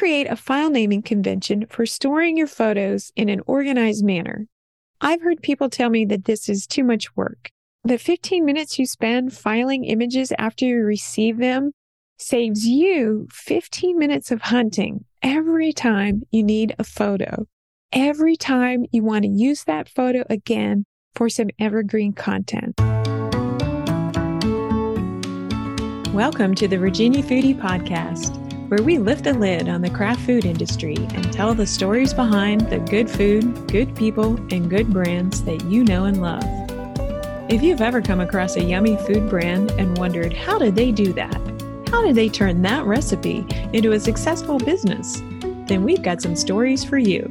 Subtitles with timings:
[0.00, 4.46] create a file naming convention for storing your photos in an organized manner.
[4.98, 7.50] I've heard people tell me that this is too much work.
[7.84, 11.72] The 15 minutes you spend filing images after you receive them
[12.16, 17.46] saves you 15 minutes of hunting every time you need a photo.
[17.92, 22.74] Every time you want to use that photo again for some evergreen content.
[26.14, 30.44] Welcome to the Virginia Foodie Podcast, where we lift the lid on the craft food
[30.44, 35.64] industry and tell the stories behind the good food, good people, and good brands that
[35.64, 36.44] you know and love.
[37.50, 41.12] If you've ever come across a yummy food brand and wondered, how did they do
[41.14, 41.34] that?
[41.88, 45.20] How did they turn that recipe into a successful business?
[45.66, 47.28] Then we've got some stories for you.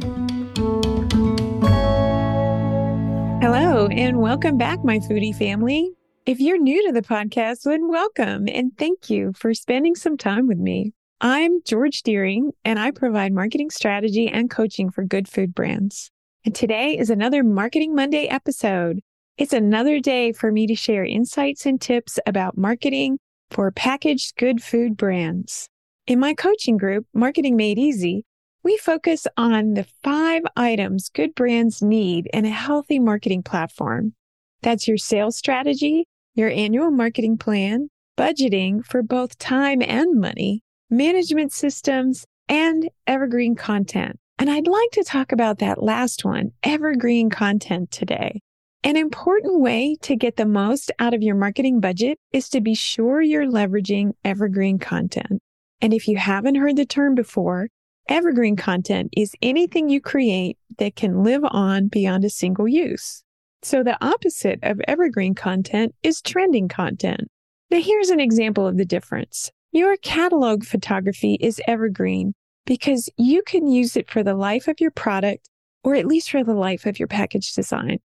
[3.41, 5.89] Hello, and welcome back, my foodie family.
[6.25, 10.45] If you're new to the podcast, then welcome and thank you for spending some time
[10.45, 10.91] with me.
[11.21, 16.09] I'm George Dearing, and I provide marketing strategy and coaching for good food brands.
[16.45, 19.01] And today is another Marketing Monday episode.
[19.37, 23.19] It's another day for me to share insights and tips about marketing
[23.51, 25.67] for packaged good food brands.
[26.07, 28.23] In my coaching group, Marketing Made Easy,
[28.63, 34.13] we focus on the five items good brands need in a healthy marketing platform.
[34.61, 41.53] That's your sales strategy, your annual marketing plan, budgeting for both time and money, management
[41.53, 44.19] systems, and evergreen content.
[44.39, 48.41] And I'd like to talk about that last one, evergreen content today.
[48.83, 52.73] An important way to get the most out of your marketing budget is to be
[52.73, 55.41] sure you're leveraging evergreen content.
[55.81, 57.67] And if you haven't heard the term before,
[58.07, 63.23] evergreen content is anything you create that can live on beyond a single use.
[63.61, 67.27] So the opposite of evergreen content is trending content.
[67.69, 69.51] Now here's an example of the difference.
[69.71, 72.33] Your catalog photography is evergreen
[72.65, 75.47] because you can use it for the life of your product
[75.83, 77.99] or at least for the life of your package design.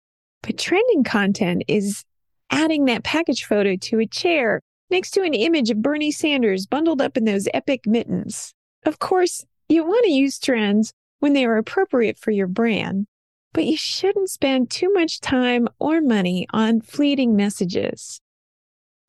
[0.41, 2.03] But trending content is
[2.49, 6.99] adding that package photo to a chair next to an image of Bernie Sanders bundled
[6.99, 8.53] up in those epic mittens.
[8.85, 13.05] Of course, you want to use trends when they are appropriate for your brand,
[13.53, 18.19] but you shouldn't spend too much time or money on fleeting messages.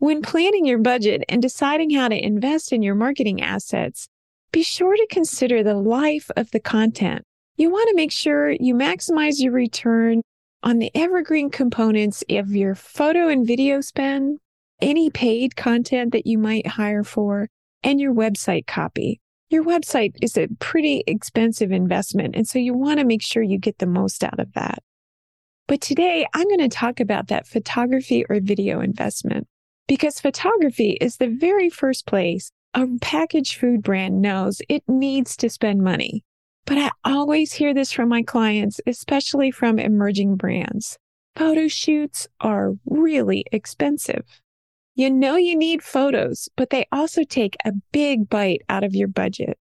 [0.02, 4.08] When planning your budget and deciding how to invest in your marketing assets,
[4.50, 7.22] be sure to consider the life of the content.
[7.54, 10.22] You want to make sure you maximize your return
[10.64, 14.40] on the evergreen components of your photo and video spend,
[14.80, 17.46] any paid content that you might hire for,
[17.84, 19.20] and your website copy.
[19.50, 23.56] Your website is a pretty expensive investment, and so you want to make sure you
[23.56, 24.82] get the most out of that.
[25.68, 29.46] But today I'm going to talk about that photography or video investment
[29.86, 35.50] because photography is the very first place a packaged food brand knows it needs to
[35.50, 36.24] spend money.
[36.64, 40.96] But I always hear this from my clients, especially from emerging brands.
[41.36, 44.24] Photo shoots are really expensive.
[44.94, 49.08] You know you need photos, but they also take a big bite out of your
[49.08, 49.58] budget.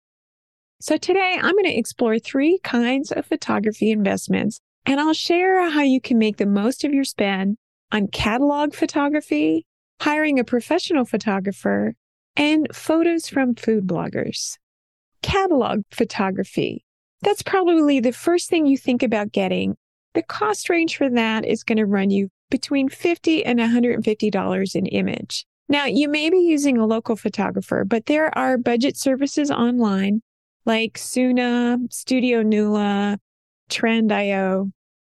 [0.81, 5.82] So today I'm going to explore three kinds of photography investments and I'll share how
[5.82, 7.56] you can make the most of your spend
[7.91, 9.66] on catalog photography,
[10.00, 11.94] hiring a professional photographer,
[12.36, 14.58] and photos from food bloggers.
[15.22, 16.86] Catalog photography
[17.22, 19.76] that's probably the first thing you think about getting.
[20.14, 24.86] The cost range for that is going to run you between 50 and $150 an
[24.86, 25.44] image.
[25.68, 30.22] Now, you may be using a local photographer, but there are budget services online
[30.64, 33.18] like Soona, Studio Nula,
[33.68, 34.70] Trend.io,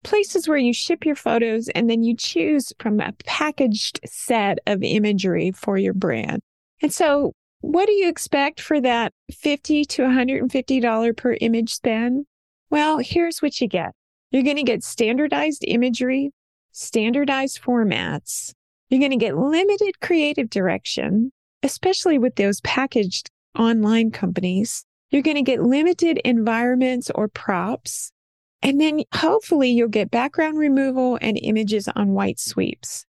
[0.04, 4.82] places where you ship your photos and then you choose from a packaged set of
[4.84, 6.42] imagery for your brand.
[6.82, 12.26] And so what do you expect for that 50 to $150 per image spend?
[12.70, 13.94] Well, here's what you get.
[14.32, 16.32] You're going to get standardized imagery,
[16.72, 18.54] standardized formats.
[18.90, 21.32] You're going to get limited creative direction,
[21.64, 24.86] especially with those packaged online companies.
[25.09, 28.12] You're going to get limited environments or props.
[28.61, 33.06] And then hopefully you'll get background removal and images on white sweeps.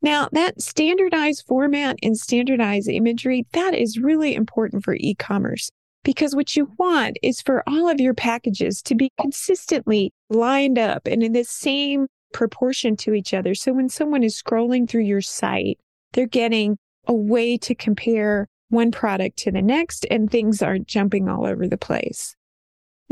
[0.00, 5.70] Now, that standardized format and standardized imagery, that is really important for e-commerce
[6.02, 11.06] because what you want is for all of your packages to be consistently lined up
[11.06, 13.54] and in the same proportion to each other.
[13.54, 15.78] So when someone is scrolling through your site,
[16.12, 21.28] they're getting a way to compare one product to the next and things aren't jumping
[21.28, 22.34] all over the place.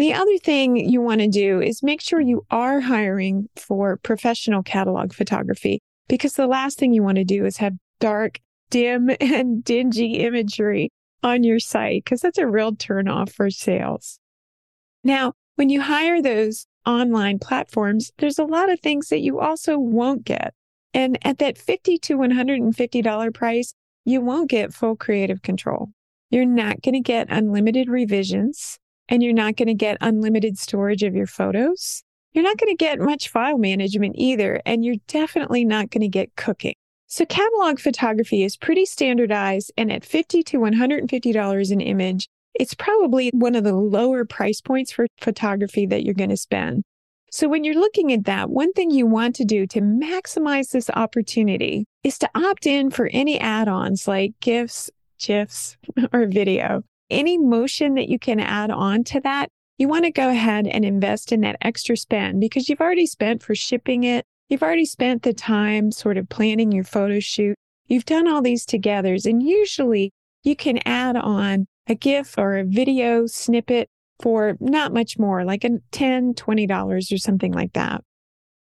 [0.01, 4.63] The other thing you want to do is make sure you are hiring for professional
[4.63, 9.63] catalog photography because the last thing you want to do is have dark, dim, and
[9.63, 10.91] dingy imagery
[11.23, 14.19] on your site because that's a real turnoff for sales.
[15.05, 19.79] Now, when you hire those online platforms, there's a lot of things that you also
[19.79, 20.55] won't get.
[20.95, 23.75] And at that 50 to $150 price,
[24.07, 25.91] you won't get full creative control.
[26.31, 28.79] You're not going to get unlimited revisions
[29.11, 32.03] and you're not going to get unlimited storage of your photos.
[32.33, 34.63] You're not going to get much file management either.
[34.65, 36.75] And you're definitely not going to get cooking.
[37.09, 43.31] So catalog photography is pretty standardized and at 50 to $150 an image, it's probably
[43.35, 46.85] one of the lower price points for photography that you're going to spend.
[47.33, 50.91] So when you're looking at that, one thing you want to do to maximize this
[50.91, 55.77] opportunity is to opt in for any add-ons like GIFs, GIFs,
[56.13, 56.85] or video.
[57.11, 59.49] Any motion that you can add on to that,
[59.79, 63.43] you want to go ahead and invest in that extra spend because you've already spent
[63.43, 64.25] for shipping it.
[64.49, 67.57] You've already spent the time sort of planning your photo shoot.
[67.87, 70.13] You've done all these togethers and usually
[70.43, 73.89] you can add on a GIF or a video snippet
[74.23, 78.03] for not much more, like a $10, $20 or something like that.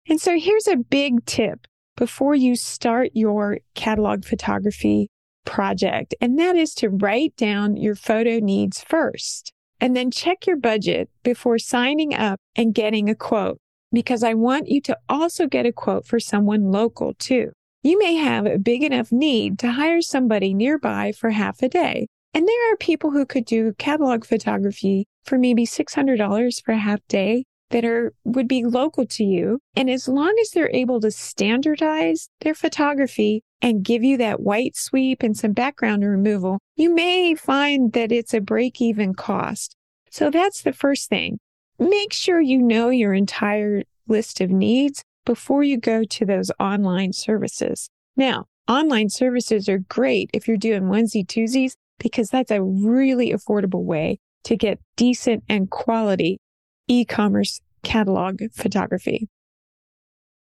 [0.09, 1.67] And so here's a big tip
[1.97, 5.11] before you start your catalog photography
[5.49, 10.57] project, and that is to write down your photo needs first and then check your
[10.57, 13.59] budget before signing up and getting a quote
[13.91, 17.53] because I want you to also get a quote for someone local too.
[17.83, 22.09] You may have a big enough need to hire somebody nearby for half a day.
[22.35, 27.01] And there are people who could do catalog photography for maybe $600 for a half
[27.09, 29.61] day that are would be local to you.
[29.77, 34.77] And as long as they're able to standardize their photography and give you that white
[34.77, 39.75] sweep and some background removal, you may find that it's a break even cost.
[40.11, 41.39] So that's the first thing.
[41.79, 47.13] Make sure you know your entire list of needs before you go to those online
[47.13, 47.91] services.
[48.17, 53.85] Now, online services are great if you're doing onesie twosies because that's a really affordable
[53.85, 56.39] way to get decent and quality
[56.87, 59.29] e-commerce catalog photography.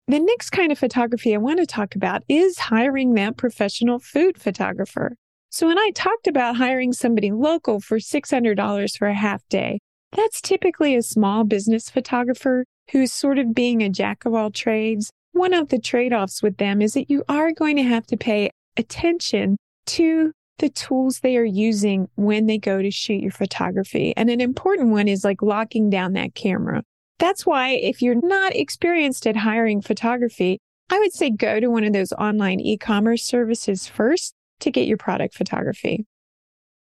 [0.06, 4.38] The next kind of photography I want to talk about is hiring that professional food
[4.38, 5.16] photographer.
[5.48, 9.78] So when I talked about hiring somebody local for $600 for a half day,
[10.12, 15.10] that's typically a small business photographer who's sort of being a jack of all trades.
[15.32, 18.50] One of the trade-offs with them is that you are going to have to pay
[18.76, 19.56] attention
[19.86, 24.14] to the tools they are using when they go to shoot your photography.
[24.16, 26.82] And an important one is like locking down that camera.
[27.18, 31.84] That's why if you're not experienced at hiring photography, I would say go to one
[31.84, 36.06] of those online e-commerce services first to get your product photography.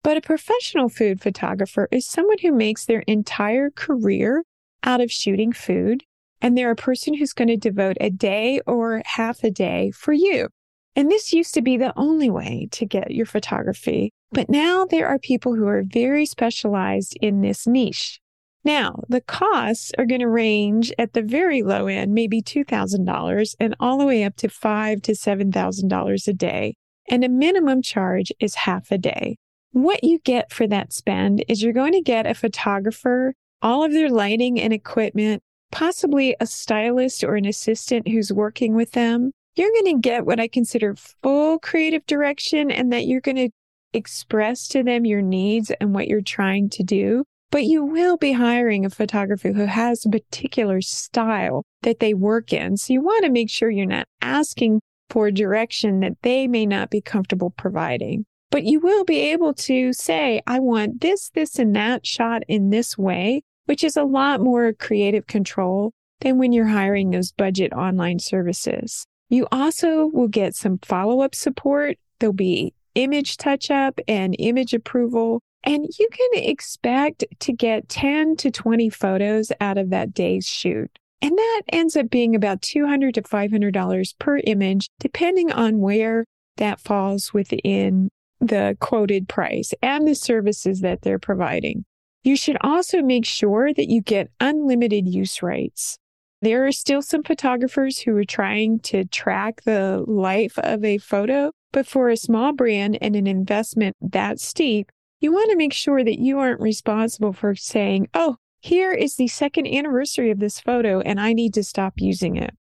[0.02, 4.44] But a professional food photographer is someone who makes their entire career
[4.82, 6.04] out of shooting food.
[6.42, 10.14] And they're a person who's going to devote a day or half a day for
[10.14, 10.48] you.
[10.96, 14.12] And this used to be the only way to get your photography.
[14.32, 18.20] But now there are people who are very specialized in this niche.
[18.64, 23.74] Now, the costs are going to range at the very low end, maybe $2,000 and
[23.80, 26.74] all the way up to five to $7,000 a day.
[27.08, 29.36] And a minimum charge is half a day.
[29.72, 33.92] What you get for that spend is you're going to get a photographer, all of
[33.92, 35.42] their lighting and equipment,
[35.72, 40.40] possibly a stylist or an assistant who's working with them you're going to get what
[40.40, 43.50] I consider full creative direction and that you're going to
[43.92, 47.24] express to them your needs and what you're trying to do.
[47.50, 52.52] But you will be hiring a photographer who has a particular style that they work
[52.52, 52.76] in.
[52.76, 56.90] So you want to make sure you're not asking for direction that they may not
[56.90, 58.24] be comfortable providing.
[58.50, 62.70] But you will be able to say, I want this, this, and that shot in
[62.70, 67.72] this way, which is a lot more creative control than when you're hiring those budget
[67.72, 69.06] online services.
[69.28, 71.96] You also will get some follow up support.
[72.18, 75.40] There'll be image touch up and image approval.
[75.64, 80.90] And you can expect to get 10 to 20 photos out of that day's shoot.
[81.22, 86.24] And that ends up being about 200 to $500 per image, depending on where
[86.56, 91.84] that falls within the quoted price and the services that they're providing.
[92.22, 95.98] You should also make sure that you get unlimited use rights.
[96.42, 101.52] There are still some photographers who are trying to track the life of a photo,
[101.70, 104.90] but for a small brand and an investment that steep,
[105.20, 109.28] you want to make sure that you aren't responsible for saying, oh, here is the
[109.28, 112.54] second anniversary of this photo and I need to stop using it.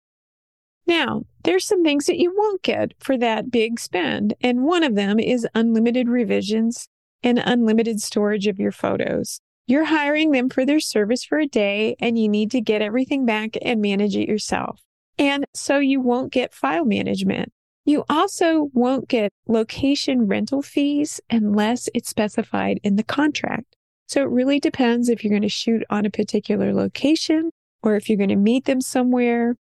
[0.88, 4.96] Now, there's some things that you won't get for that big spend, and one of
[4.96, 6.88] them is unlimited revisions
[7.22, 9.40] and unlimited storage of your photos.
[9.68, 13.26] You're hiring them for their service for a day and you need to get everything
[13.26, 14.82] back and manage it yourself.
[15.20, 17.52] And so you won't get file management.
[17.90, 23.76] You also won't get location rental fees unless it's specified in the contract.
[24.08, 27.50] So it really depends if you're going to shoot on a particular location
[27.82, 29.56] or if you're going to meet them somewhere.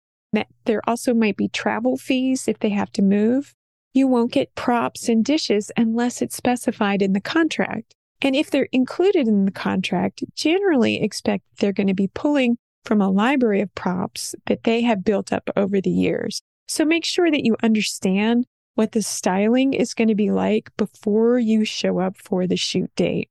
[0.65, 3.55] There also might be travel fees if they have to move.
[3.95, 7.95] You won't get props and dishes unless it's specified in the contract.
[8.21, 13.01] And if they're included in the contract, generally expect they're going to be pulling from
[13.01, 16.43] a library of props that they have built up over the years.
[16.69, 18.45] So make sure that you understand
[18.75, 22.91] what the styling is going to be like before you show up for the shoot
[22.95, 23.27] date.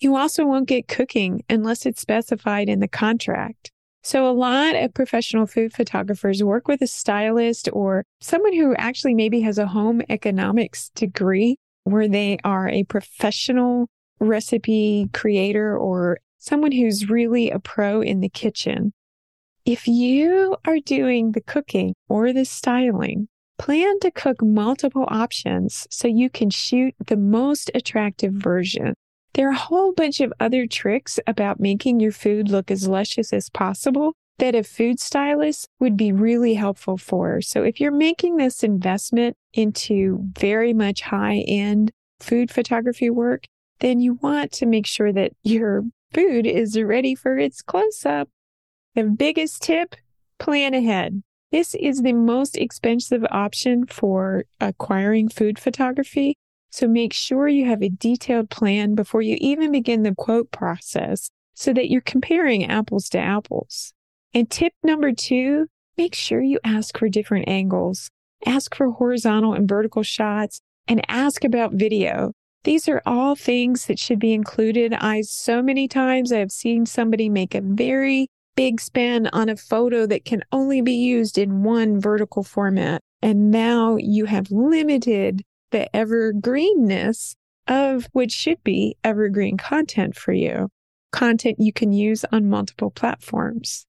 [0.00, 3.70] You also won't get cooking unless it's specified in the contract.
[4.02, 9.14] So a lot of professional food photographers work with a stylist or someone who actually
[9.14, 13.86] maybe has a home economics degree where they are a professional
[14.18, 18.92] recipe creator or someone who's really a pro in the kitchen.
[19.64, 23.28] If you are doing the cooking or the styling,
[23.58, 28.94] plan to cook multiple options so you can shoot the most attractive version.
[29.34, 33.32] There are a whole bunch of other tricks about making your food look as luscious
[33.32, 37.40] as possible that a food stylist would be really helpful for.
[37.40, 43.44] So if you're making this investment into very much high end food photography work,
[43.78, 48.28] then you want to make sure that your food is ready for its close up.
[48.94, 49.96] The biggest tip
[50.38, 51.22] plan ahead.
[51.50, 56.36] This is the most expensive option for acquiring food photography.
[56.70, 61.30] So make sure you have a detailed plan before you even begin the quote process
[61.54, 63.94] so that you're comparing apples to apples.
[64.34, 68.10] And tip number two, make sure you ask for different angles.
[68.44, 72.32] Ask for horizontal and vertical shots and ask about video.
[72.64, 74.92] These are all things that should be included.
[74.92, 79.56] I so many times I have seen somebody make a very big span on a
[79.56, 83.00] photo that can only be used in one vertical format.
[83.22, 87.34] And now you have limited the evergreenness
[87.68, 90.68] of what should be evergreen content for you,
[91.12, 93.86] content you can use on multiple platforms.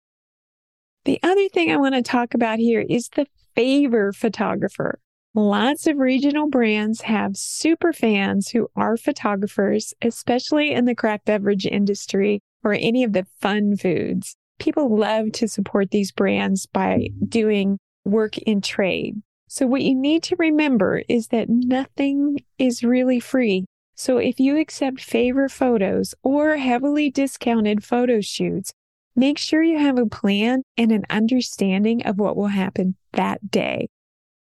[1.06, 5.00] The other thing I want to talk about here is the favor photographer.
[5.36, 11.66] Lots of regional brands have super fans who are photographers, especially in the craft beverage
[11.66, 14.36] industry or any of the fun foods.
[14.60, 19.22] People love to support these brands by doing work in trade.
[19.48, 23.66] So what you need to remember is that nothing is really free.
[23.96, 28.72] So if you accept favor photos or heavily discounted photo shoots,
[29.16, 33.88] make sure you have a plan and an understanding of what will happen that day.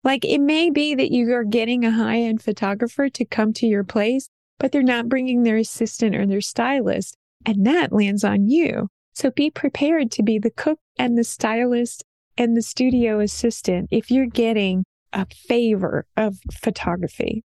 [0.04, 3.66] Like it may be that you are getting a high end photographer to come to
[3.66, 8.48] your place, but they're not bringing their assistant or their stylist, and that lands on
[8.48, 8.90] you.
[9.20, 12.06] So be prepared to be the cook and the stylist
[12.38, 17.44] and the studio assistant if you're getting a favor of photography.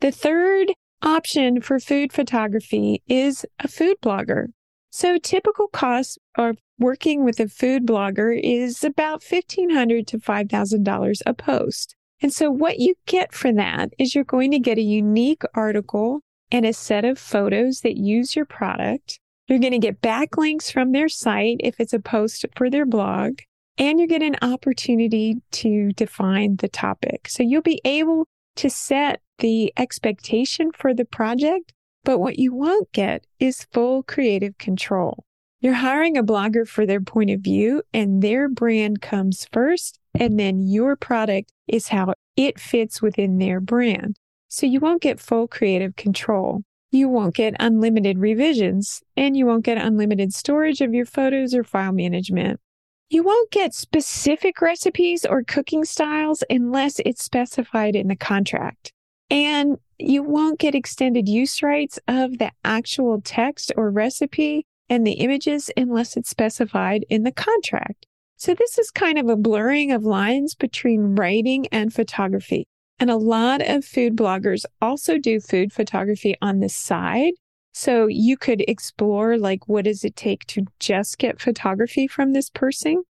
[0.00, 0.70] The third
[1.00, 4.48] option for food photography is a food blogger.
[4.90, 11.32] So typical costs of working with a food blogger is about $1,500 to $5,000 a
[11.32, 11.96] post.
[12.20, 16.20] And so what you get for that is you're going to get a unique article
[16.50, 19.20] and a set of photos that use your product.
[19.52, 23.40] You're going to get backlinks from their site if it's a post for their blog
[23.76, 27.28] and you get an opportunity to define the topic.
[27.28, 32.90] So you'll be able to set the expectation for the project, but what you won't
[32.92, 35.26] get is full creative control.
[35.60, 40.40] You're hiring a blogger for their point of view and their brand comes first, and
[40.40, 44.16] then your product is how it fits within their brand.
[44.48, 46.62] So you won't get full creative control.
[46.92, 51.64] You won't get unlimited revisions and you won't get unlimited storage of your photos or
[51.64, 52.60] file management.
[53.08, 58.92] You won't get specific recipes or cooking styles unless it's specified in the contract.
[59.30, 65.12] And you won't get extended use rights of the actual text or recipe and the
[65.12, 68.06] images unless it's specified in the contract.
[68.36, 72.66] So this is kind of a blurring of lines between writing and photography.
[73.02, 77.32] And a lot of food bloggers also do food photography on the side.
[77.72, 82.48] So you could explore like, what does it take to just get photography from this
[82.48, 83.02] person?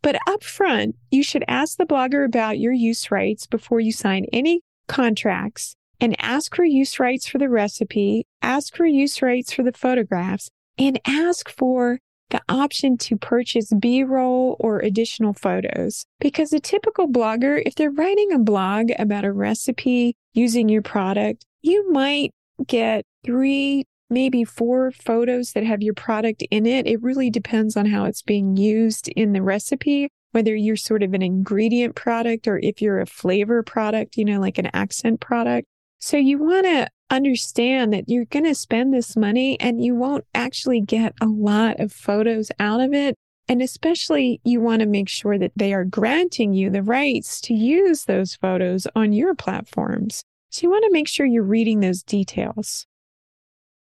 [0.00, 4.24] But up front, you should ask the blogger about your use rights before you sign
[4.32, 9.62] any contracts and ask for use rights for the recipe, ask for use rights for
[9.62, 10.48] the photographs,
[10.78, 11.98] and ask for
[12.30, 16.06] the option to purchase B roll or additional photos.
[16.20, 21.44] Because a typical blogger, if they're writing a blog about a recipe using your product,
[21.62, 22.32] you might
[22.66, 26.86] get three maybe four photos that have your product in it.
[26.86, 30.08] It really depends on how it's being used in the recipe.
[30.34, 34.40] whether you're sort of an ingredient product or if you're a flavor product, you know,
[34.40, 35.68] like an accent product.
[36.00, 40.24] So you want to understand that you're going to spend this money and you won't
[40.34, 43.16] actually get a lot of photos out of it.
[43.46, 47.54] And especially, you want to make sure that they are granting you the rights to
[47.54, 50.22] use those photos on your platforms.
[50.48, 52.86] So you want to make sure you're reading those details.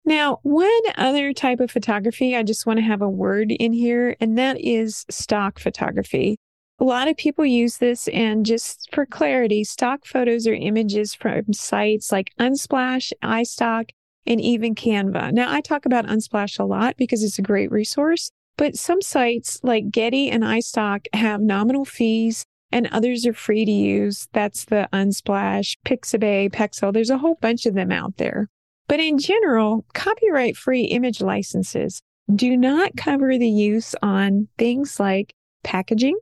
[0.05, 4.17] Now, one other type of photography, I just want to have a word in here,
[4.21, 6.39] and that is stock photography.
[6.81, 11.53] A lot of people use this, and just for clarity, stock photos are images from
[11.53, 13.91] sites like Unsplash, iStock,
[14.27, 15.33] and even Canva.
[15.33, 19.59] Now, I talk about Unsplash a lot because it's a great resource, but some sites
[19.65, 24.29] like Getty and iStock have nominal fees and others are free to use.
[24.33, 26.93] That's the Unsplash, Pixabay, Pexels.
[26.93, 28.49] There's a whole bunch of them out there.
[28.87, 32.03] But in general, copyright free image licenses
[32.35, 35.33] do not cover the use on things like
[35.65, 36.19] packaging,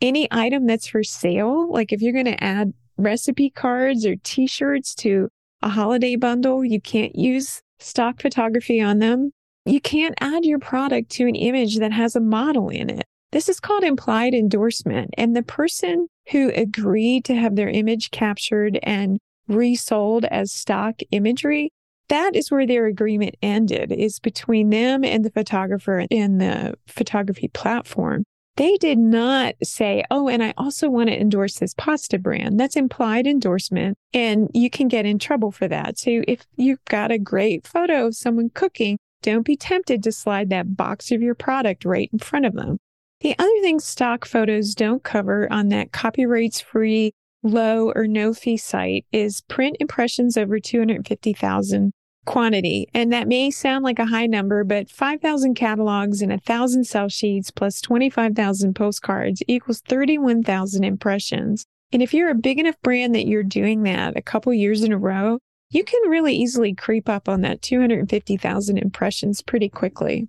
[0.00, 4.46] any item that's for sale, like if you're going to add recipe cards or t
[4.46, 5.28] shirts to
[5.62, 9.32] a holiday bundle, you can't use stock photography on them.
[9.66, 13.04] You can't add your product to an image that has a model in it.
[13.32, 15.10] This is called implied endorsement.
[15.16, 21.70] And the person who agreed to have their image captured and resold as stock imagery,
[22.08, 27.48] that is where their agreement ended, is between them and the photographer and the photography
[27.48, 28.24] platform.
[28.60, 32.60] They did not say, oh, and I also want to endorse this pasta brand.
[32.60, 35.98] That's implied endorsement, and you can get in trouble for that.
[35.98, 40.50] So if you've got a great photo of someone cooking, don't be tempted to slide
[40.50, 42.76] that box of your product right in front of them.
[43.22, 48.58] The other thing stock photos don't cover on that copyrights free, low or no fee
[48.58, 51.92] site is print impressions over 250,000
[52.24, 52.88] quantity.
[52.94, 57.50] And that may sound like a high number, but 5,000 catalogs and 1,000 sell sheets
[57.50, 61.66] plus 25,000 postcards equals 31,000 impressions.
[61.92, 64.92] And if you're a big enough brand that you're doing that a couple years in
[64.92, 65.38] a row,
[65.70, 70.28] you can really easily creep up on that 250,000 impressions pretty quickly.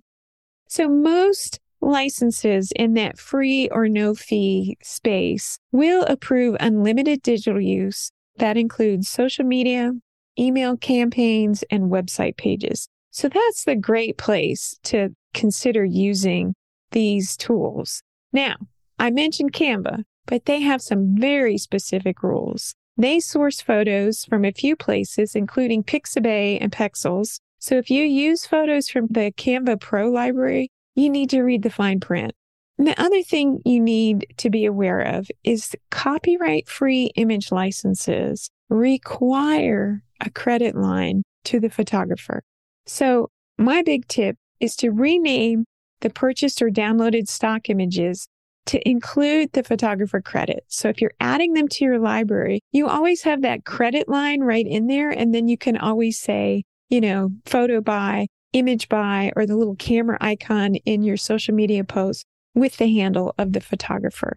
[0.68, 8.12] So most licenses in that free or no fee space will approve unlimited digital use.
[8.36, 9.92] That includes social media,
[10.38, 12.88] email campaigns, and website pages.
[13.10, 16.54] So that's the great place to consider using
[16.92, 18.02] these tools.
[18.32, 18.56] Now,
[18.98, 22.74] I mentioned Canva, but they have some very specific rules.
[22.96, 27.40] They source photos from a few places, including Pixabay and Pexels.
[27.58, 31.70] So if you use photos from the Canva Pro library, you need to read the
[31.70, 32.32] fine print.
[32.78, 38.50] And the other thing you need to be aware of is copyright free image licenses
[38.68, 42.42] require a credit line to the photographer.
[42.86, 45.64] So my big tip is to rename
[46.00, 48.26] the purchased or downloaded stock images
[48.66, 50.64] to include the photographer credit.
[50.68, 54.66] So if you're adding them to your library, you always have that credit line right
[54.66, 55.10] in there.
[55.10, 59.76] And then you can always say, you know, photo by, image by, or the little
[59.76, 64.36] camera icon in your social media post with the handle of the photographer.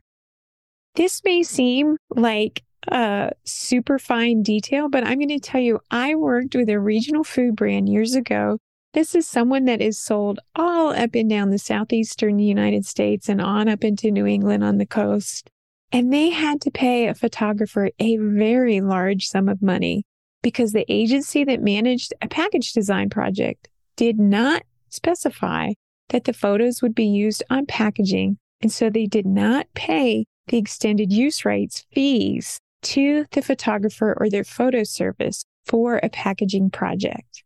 [0.95, 2.63] This may seem like
[3.43, 7.55] super fine detail, but I'm going to tell you, I worked with a regional food
[7.55, 8.59] brand years ago.
[8.93, 13.41] This is someone that is sold all up and down the southeastern United States and
[13.41, 15.49] on up into New England on the coast.
[15.91, 20.03] And they had to pay a photographer a very large sum of money
[20.41, 25.73] because the agency that managed a package design project did not specify
[26.09, 28.37] that the photos would be used on packaging.
[28.61, 34.29] And so they did not pay the extended use rights fees to the photographer or
[34.29, 37.43] their photo service for a packaging project.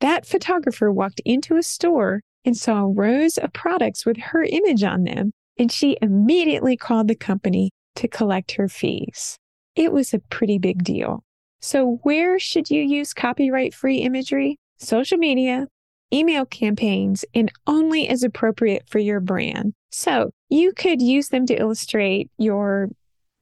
[0.00, 5.04] That photographer walked into a store and saw rows of products with her image on
[5.04, 9.36] them, and she immediately called the company to collect her fees.
[9.74, 11.24] It was a pretty big deal.
[11.60, 14.56] So, where should you use copyright free imagery?
[14.78, 15.66] Social media,
[16.12, 19.74] email campaigns, and only as appropriate for your brand.
[19.90, 22.88] So, you could use them to illustrate your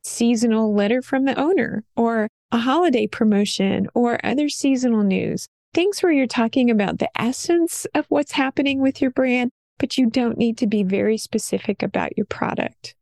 [0.07, 5.49] seasonal letter from the owner or a holiday promotion or other seasonal news.
[5.75, 10.09] Things where you're talking about the essence of what's happening with your brand, but you
[10.09, 12.95] don't need to be very specific about your product.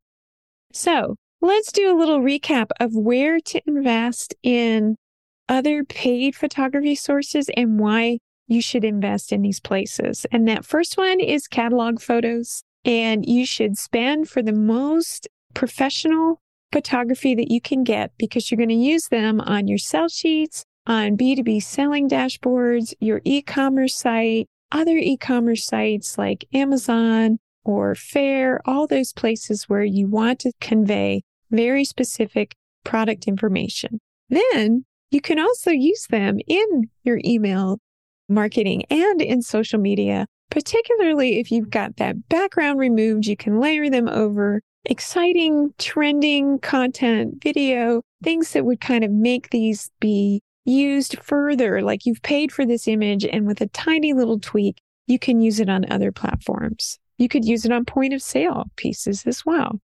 [0.73, 4.97] So let's do a little recap of where to invest in
[5.49, 10.27] other paid photography sources and why you should invest in these places.
[10.33, 12.63] And that first one is catalog photos.
[12.85, 16.41] And you should spend for the most professional
[16.75, 20.65] photography that you can get because you're going to use them on your sell sheets,
[20.89, 27.95] on B2B selling dashboards, your e commerce site, other e commerce sites like Amazon, or
[27.95, 34.01] Faire, all those places where you want to convey very specific product information.
[34.29, 37.79] Then you can also use them in your email
[38.29, 43.89] marketing and in social media, particularly if you've got that background removed, you can layer
[43.89, 51.19] them over exciting, trending content, video, things that would kind of make these be used
[51.23, 51.83] further.
[51.83, 55.61] Like you've paid for this image and with a tiny little tweak, you can use
[55.61, 56.99] it on other platforms.
[57.19, 59.81] You could use it on point of sale pieces as well.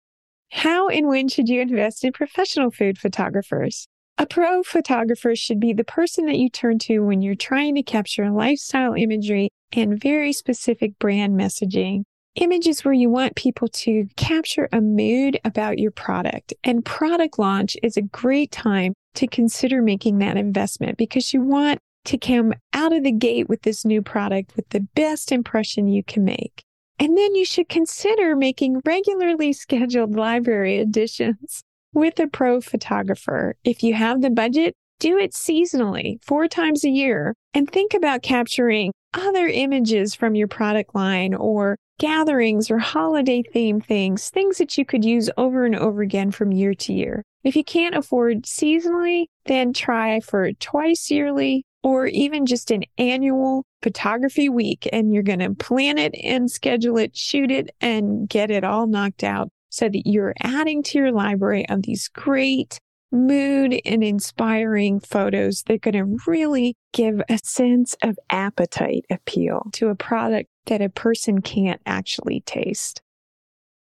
[0.52, 3.88] How and when should you invest in professional food photographers?
[4.18, 7.84] A pro photographer should be the person that you turn to when you're trying to
[7.84, 12.04] capture lifestyle imagery and very specific brand messaging.
[12.40, 16.54] Images where you want people to capture a mood about your product.
[16.64, 21.80] And product launch is a great time to consider making that investment because you want
[22.06, 26.04] to come out of the gate with this new product with the best impression you
[26.04, 26.62] can make.
[27.00, 31.64] And then you should consider making regularly scheduled library editions
[31.96, 33.56] with a pro photographer.
[33.64, 38.22] If you have the budget, do it seasonally, four times a year, and think about
[38.22, 44.78] capturing other images from your product line or gatherings or holiday theme things, things that
[44.78, 47.24] you could use over and over again from year to year.
[47.44, 53.64] If you can't afford seasonally, then try for twice yearly or even just an annual
[53.82, 58.52] photography week and you're going to plan it and schedule it, shoot it and get
[58.52, 62.80] it all knocked out so that you're adding to your library of these great
[63.12, 69.68] mood and inspiring photos they are going to really give a sense of appetite appeal
[69.74, 73.02] to a product that a person can't actually taste.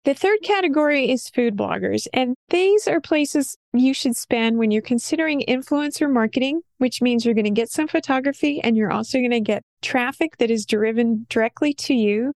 [0.05, 4.81] The third category is food bloggers, and these are places you should spend when you're
[4.81, 9.31] considering influencer marketing, which means you're going to get some photography and you're also going
[9.31, 12.33] to get traffic that is driven directly to you.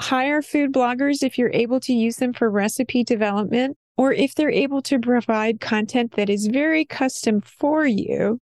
[0.00, 4.50] Hire food bloggers if you're able to use them for recipe development or if they're
[4.50, 8.38] able to provide content that is very custom for you.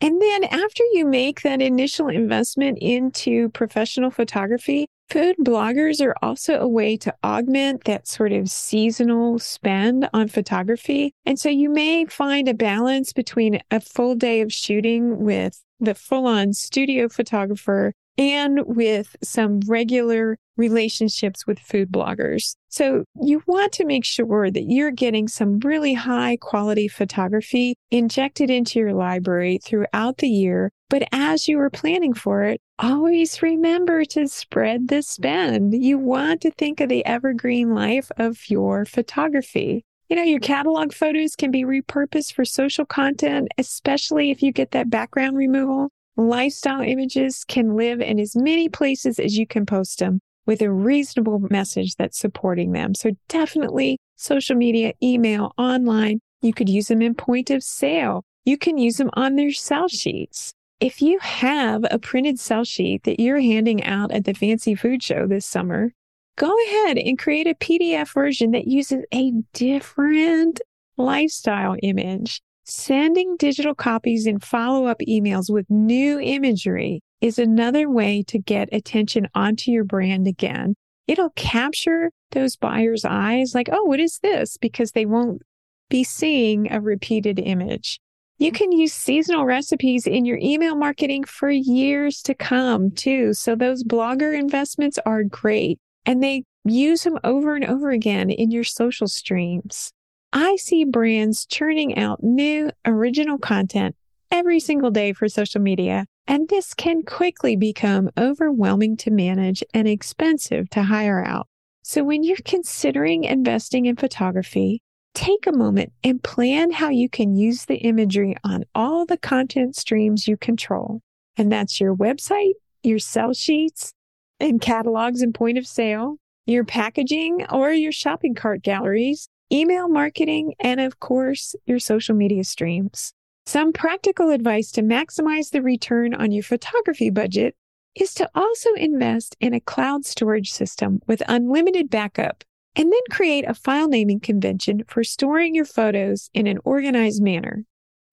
[0.00, 6.58] And then after you make that initial investment into professional photography, food bloggers are also
[6.58, 11.12] a way to augment that sort of seasonal spend on photography.
[11.26, 15.94] And so you may find a balance between a full day of shooting with the
[15.94, 22.54] full on studio photographer and with some regular relationships with food bloggers.
[22.68, 28.50] So you want to make sure that you're getting some really high quality photography injected
[28.50, 30.70] into your library throughout the year.
[30.90, 35.82] But as you are planning for it, always remember to spread the spend.
[35.82, 39.86] You want to think of the evergreen life of your photography.
[40.10, 44.72] You know, your catalog photos can be repurposed for social content, especially if you get
[44.72, 45.88] that background removal.
[46.20, 50.70] Lifestyle images can live in as many places as you can post them with a
[50.70, 52.94] reasonable message that's supporting them.
[52.94, 56.20] So definitely social media, email, online.
[56.42, 58.22] You could use them in point of sale.
[58.44, 60.52] You can use them on their sell sheets.
[60.78, 65.02] If you have a printed sell sheet that you're handing out at the fancy food
[65.02, 65.90] show this summer,
[66.36, 70.60] go ahead and create a PDF version that uses a different
[70.98, 72.42] lifestyle image.
[72.70, 78.68] Sending digital copies and follow up emails with new imagery is another way to get
[78.70, 80.76] attention onto your brand again.
[81.08, 84.56] It'll capture those buyers' eyes like, oh, what is this?
[84.56, 85.42] Because they won't
[85.88, 87.98] be seeing a repeated image.
[88.38, 93.34] You can use seasonal recipes in your email marketing for years to come, too.
[93.34, 98.52] So those blogger investments are great and they use them over and over again in
[98.52, 99.90] your social streams.
[100.32, 103.96] I see brands churning out new original content
[104.30, 109.88] every single day for social media, and this can quickly become overwhelming to manage and
[109.88, 111.48] expensive to hire out.
[111.82, 114.82] So when you're considering investing in photography,
[115.14, 119.74] take a moment and plan how you can use the imagery on all the content
[119.74, 121.00] streams you control.
[121.36, 122.52] And that's your website,
[122.84, 123.92] your sell sheets,
[124.38, 130.54] and catalogs and point of sale, your packaging or your shopping cart galleries, email marketing,
[130.60, 133.12] and of course, your social media streams.
[133.46, 137.56] Some practical advice to maximize the return on your photography budget
[137.94, 142.44] is to also invest in a cloud storage system with unlimited backup
[142.76, 147.64] and then create a file naming convention for storing your photos in an organized manner.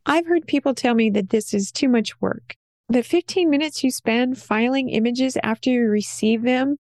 [0.06, 2.56] I've heard people tell me that this is too much work.
[2.90, 6.78] The 15 minutes you spend filing images after you receive them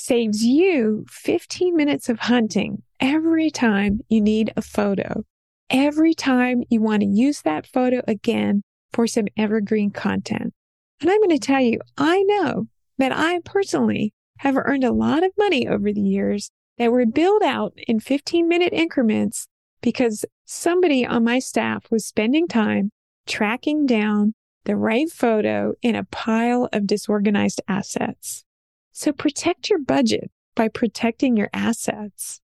[0.00, 5.24] saves you 15 minutes of hunting every time you need a photo,
[5.68, 10.52] every time you want to use that photo again for some evergreen content.
[11.00, 12.66] And I'm going to tell you, I know
[12.98, 17.42] that I personally have earned a lot of money over the years that were billed
[17.42, 19.46] out in 15 minute increments
[19.82, 22.90] because somebody on my staff was spending time
[23.26, 24.34] tracking down
[24.64, 28.44] the right photo in a pile of disorganized assets.
[29.00, 32.42] So protect your budget by protecting your assets.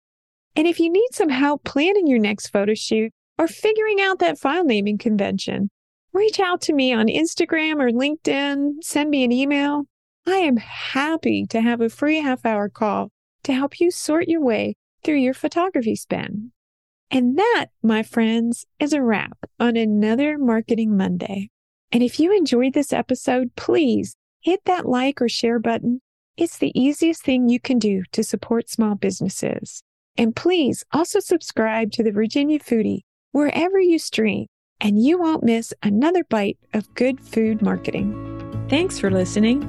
[0.56, 4.38] And if you need some help planning your next photo shoot or figuring out that
[4.38, 5.68] file naming convention,
[6.14, 9.82] reach out to me on Instagram or LinkedIn, send me an email.
[10.26, 13.10] I am happy to have a free half hour call
[13.42, 16.52] to help you sort your way through your photography spend.
[17.10, 21.50] And that, my friends, is a wrap on another Marketing Monday.
[21.92, 26.00] And if you enjoyed this episode, please hit that like or share button.
[26.36, 29.82] It's the easiest thing you can do to support small businesses.
[30.18, 34.46] And please also subscribe to the Virginia Foodie wherever you stream,
[34.78, 38.66] and you won't miss another bite of good food marketing.
[38.68, 39.62] Thanks for listening.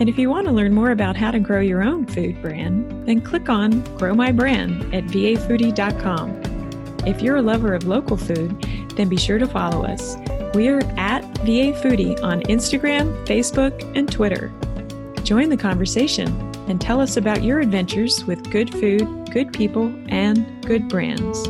[0.00, 3.06] And if you want to learn more about how to grow your own food brand,
[3.06, 6.42] then click on Grow My Brand at vafoodie.com.
[7.06, 8.60] If you're a lover of local food,
[8.96, 10.16] then be sure to follow us.
[10.54, 14.52] We are at VA Foodie on Instagram, Facebook, and Twitter.
[15.30, 16.26] Join the conversation
[16.66, 21.46] and tell us about your adventures with good food, good people, and good brands.